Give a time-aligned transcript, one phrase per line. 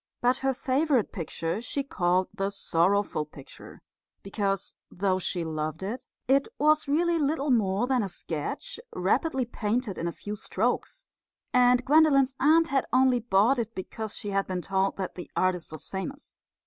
[0.19, 3.83] But her favourite picture she called the "sorrowful picture,"
[4.23, 6.37] because though she loved it, it made her feel sad.
[6.37, 11.05] It was really little more than a sketch, rapidly painted in a few strokes,
[11.53, 15.71] and Gwendolen's aunt had only bought it because she had been told that the artist
[15.71, 16.33] was famous.